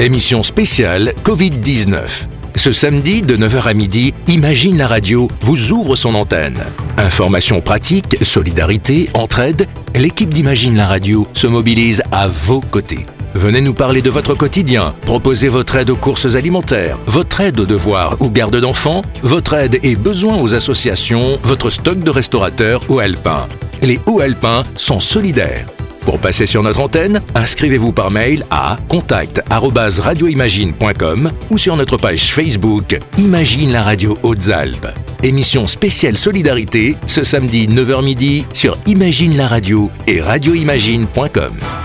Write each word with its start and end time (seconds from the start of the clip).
Émission 0.00 0.42
spéciale 0.42 1.12
Covid-19. 1.22 2.26
Ce 2.56 2.72
samedi 2.72 3.22
de 3.22 3.36
9h 3.36 3.68
à 3.68 3.74
midi, 3.74 4.12
Imagine 4.26 4.76
la 4.76 4.88
radio 4.88 5.28
vous 5.40 5.70
ouvre 5.70 5.94
son 5.94 6.16
antenne. 6.16 6.58
Informations 6.98 7.60
pratiques, 7.60 8.18
solidarité, 8.24 9.08
entraide, 9.14 9.68
l'équipe 9.94 10.34
d'Imagine 10.34 10.76
la 10.76 10.86
radio 10.86 11.28
se 11.32 11.46
mobilise 11.46 12.02
à 12.10 12.26
vos 12.26 12.60
côtés. 12.60 13.06
Venez 13.34 13.60
nous 13.60 13.72
parler 13.72 14.02
de 14.02 14.10
votre 14.10 14.34
quotidien, 14.34 14.92
proposez 15.02 15.46
votre 15.46 15.76
aide 15.76 15.90
aux 15.90 15.96
courses 15.96 16.34
alimentaires, 16.34 16.98
votre 17.06 17.40
aide 17.40 17.60
aux 17.60 17.66
devoirs 17.66 18.16
ou 18.18 18.30
garde 18.30 18.56
d'enfants, 18.56 19.02
votre 19.22 19.54
aide 19.54 19.78
et 19.84 19.94
besoin 19.94 20.40
aux 20.40 20.54
associations, 20.54 21.38
votre 21.44 21.70
stock 21.70 22.00
de 22.00 22.10
restaurateurs 22.10 22.82
ou 22.88 22.98
alpins. 22.98 23.46
Les 23.80 24.00
hauts 24.06 24.20
alpins 24.20 24.64
sont 24.74 24.98
solidaires. 24.98 25.66
Pour 26.04 26.18
passer 26.18 26.46
sur 26.46 26.62
notre 26.62 26.80
antenne, 26.80 27.20
inscrivez-vous 27.34 27.92
par 27.92 28.10
mail 28.10 28.44
à 28.50 28.76
contact@radioimagine.com 28.88 31.30
ou 31.50 31.58
sur 31.58 31.76
notre 31.76 31.96
page 31.96 32.24
Facebook 32.24 32.98
Imagine 33.18 33.72
la 33.72 33.82
radio 33.82 34.16
Hautes-Alpes. 34.22 34.86
Émission 35.22 35.66
spéciale 35.66 36.18
solidarité 36.18 36.96
ce 37.06 37.24
samedi 37.24 37.66
9h 37.66 38.04
midi 38.04 38.44
sur 38.52 38.78
Imagine 38.86 39.34
la 39.36 39.46
radio 39.46 39.90
et 40.06 40.20
radioimagine.com. 40.20 41.83